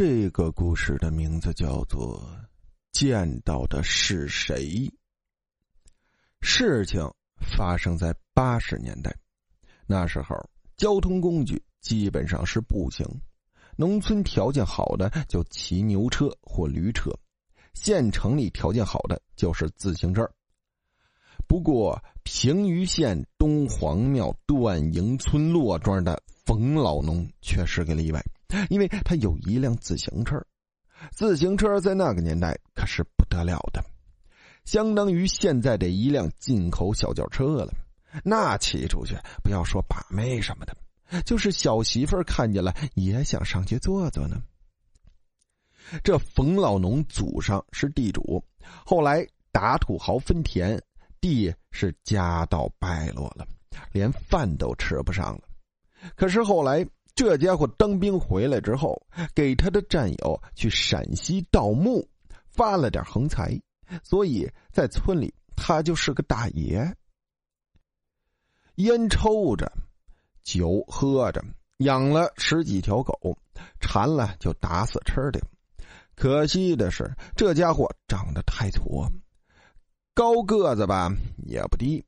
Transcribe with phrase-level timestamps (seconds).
[0.00, 2.22] 这个故事的名字叫做
[2.92, 4.64] 《见到的是谁》。
[6.40, 7.02] 事情
[7.40, 9.12] 发生在八十年代，
[9.88, 10.36] 那时候
[10.76, 13.04] 交通工具基本上是步行，
[13.74, 17.10] 农村条件好的就骑牛车或驴车，
[17.74, 20.24] 县城里条件好的就是自行车。
[21.48, 28.24] 不过，平舆县东黄庙段营村骆庄的冯老农却是个例外。
[28.70, 30.42] 因为他有一辆自行车，
[31.12, 33.84] 自行车在那个年代可是不得了的，
[34.64, 37.72] 相当于现在的一辆进口小轿车了。
[38.24, 39.14] 那骑出去，
[39.44, 40.74] 不要说把妹什么的，
[41.26, 44.40] 就是小媳妇看见了也想上去坐坐呢。
[46.02, 48.42] 这冯老农祖上是地主，
[48.86, 50.82] 后来打土豪分田，
[51.20, 53.46] 地是家道败落了，
[53.92, 55.42] 连饭都吃不上了。
[56.16, 56.86] 可是后来。
[57.18, 59.02] 这家伙当兵回来之后，
[59.34, 62.08] 给他的战友去陕西盗墓，
[62.46, 63.60] 发了点横财，
[64.04, 66.94] 所以在村里他就是个大爷。
[68.76, 69.68] 烟抽着，
[70.44, 71.44] 酒喝着，
[71.78, 73.36] 养了十几条狗，
[73.80, 75.40] 馋了就打死吃的。
[76.14, 79.10] 可惜的是，这家伙长得太矬，
[80.14, 82.06] 高个子吧也不低，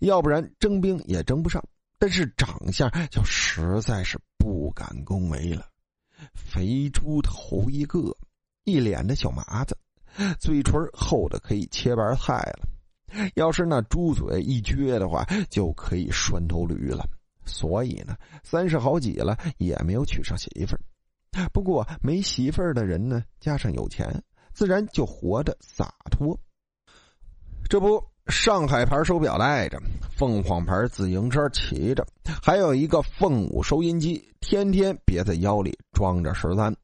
[0.00, 1.62] 要不然征兵也征不上。
[1.98, 5.66] 但是长相就实在是不敢恭维了，
[6.32, 8.16] 肥猪头一个，
[8.62, 9.76] 一脸的小麻子，
[10.38, 12.68] 嘴唇厚的可以切白菜了。
[13.34, 17.04] 要是那猪嘴一撅的话，就可以拴头驴了。
[17.44, 21.48] 所以呢，三十好几了也没有娶上媳妇儿。
[21.52, 26.38] 不过没媳妇儿的人呢，加上有钱，自然就活得洒脱。
[27.68, 28.06] 这不。
[28.28, 32.06] 上海牌手表戴着，凤凰牌自行车骑着，
[32.42, 36.74] 还有一个凤舞收音机，天天别在腰里装着十三。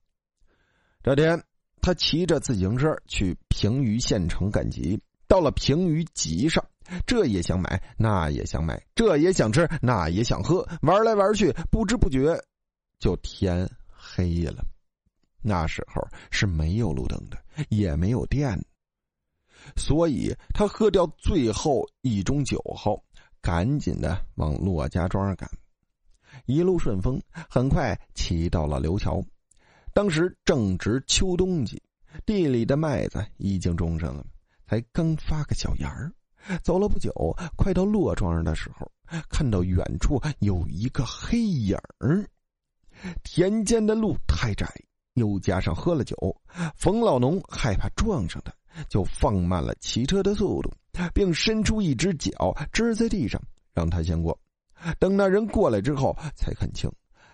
[1.02, 1.42] 这天，
[1.82, 6.64] 他骑着自行车去平舆县城赶集，到了平舆集上，
[7.06, 12.42] 这也想买，那也想买，这也想吃，那也想喝，玩来玩去，不知不觉
[12.98, 14.64] 就天黑了。
[15.42, 17.36] 那时候是没有路灯的，
[17.68, 18.64] 也没有电的。
[19.76, 23.02] 所以他喝掉最后一盅酒后，
[23.40, 25.48] 赶紧的往骆家庄赶，
[26.46, 29.22] 一路顺风，很快骑到了刘桥。
[29.92, 31.80] 当时正值秋冬季，
[32.26, 34.24] 地里的麦子已经种上了，
[34.66, 36.12] 才刚发个小芽儿。
[36.62, 37.10] 走了不久，
[37.56, 38.90] 快到骆庄的时候，
[39.30, 42.28] 看到远处有一个黑影儿。
[43.22, 44.66] 田间的路太窄，
[45.14, 46.16] 又加上喝了酒，
[46.76, 48.52] 冯老农害怕撞上他。
[48.88, 50.70] 就放慢了骑车的速度，
[51.12, 53.40] 并伸出一只脚支在地上，
[53.74, 54.38] 让他先过。
[54.98, 56.90] 等那人过来之后，才看清，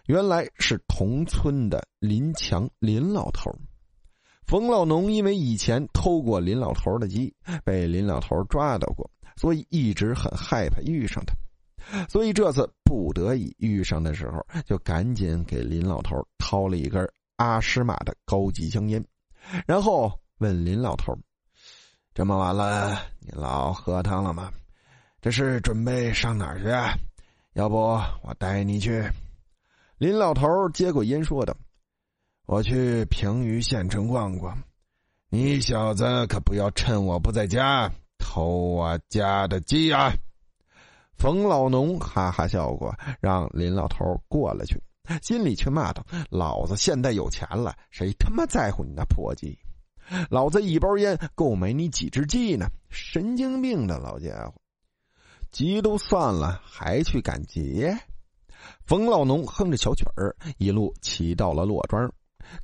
[0.06, 3.51] 原来是同村的林强林老头。
[4.47, 7.33] 冯老农因为以前偷过林老头的鸡，
[7.65, 11.34] 被林老头抓到过，所以一直很害怕遇上他。
[12.09, 19.05] 所以这次不得已遇上的时候，就赶紧给林老头掏了一根阿诗玛的高级香烟，
[19.67, 21.17] 然后问林老头。
[22.21, 24.53] 这么晚了，你老喝汤了吗？
[25.23, 27.01] 这是准备上哪儿去？
[27.55, 27.79] 要不
[28.23, 29.03] 我带你去。
[29.97, 31.57] 林老头接过烟说道
[32.45, 34.63] ：“我去平舆县城逛逛，
[35.31, 40.13] 你小子可不要趁我不在家偷我家的鸡啊！”
[41.17, 44.79] 冯老农哈哈笑过，让林老头过了去，
[45.23, 49.59] 心里却骂道：“老子现在有钱了，谁他妈在乎你那破鸡？”
[50.31, 52.66] 老子一包烟够买你几只鸡呢！
[52.88, 54.54] 神经病的老家伙，
[55.53, 57.87] 急都散了还去赶集？
[58.84, 62.12] 冯老农哼着小曲儿，一路骑到了洛庄。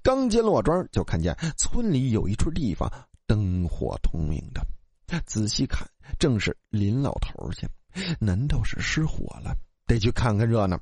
[0.03, 2.91] 刚进洛庄，就看见村里有一处地方
[3.27, 4.61] 灯火通明的。
[5.25, 7.69] 仔细看，正是林老头家。
[8.19, 9.57] 难道是失火了？
[9.87, 10.79] 得去看看热闹。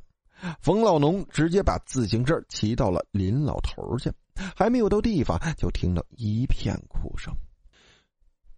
[0.60, 4.10] 冯老农直接把自行车骑到了林老头家。
[4.56, 7.34] 还没有到地方，就听到一片哭声。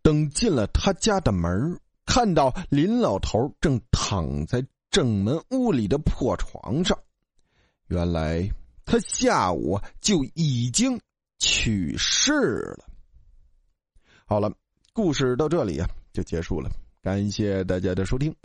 [0.03, 6.97] 等进了他家的门，看到林老头正躺在正门屋里的破床上，
[7.89, 8.49] 原来
[8.85, 11.01] 他下午就已经
[11.39, 12.33] 去世
[12.79, 12.85] 了。
[14.27, 14.53] 好了，
[14.93, 16.71] 故事到这里啊就结束了，
[17.03, 18.37] 感谢大家的收听。